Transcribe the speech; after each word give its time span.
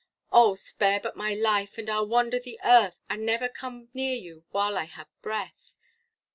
Oh! 0.31 0.55
spare 0.55 0.99
but 0.99 1.15
my 1.15 1.35
life 1.35 1.77
and 1.77 1.87
I'll 1.87 2.07
wander 2.07 2.39
the 2.39 2.59
earth, 2.63 3.03
And 3.07 3.23
never 3.23 3.47
come 3.47 3.89
near 3.93 4.15
you 4.15 4.45
while 4.49 4.75
I 4.75 4.85
have 4.85 5.09
breath. 5.21 5.75